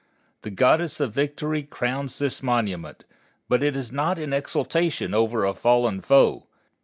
[0.41, 3.03] The Goddess of Victory crowns this monument,
[3.47, 6.47] but it is not in exultation over a fallen foe.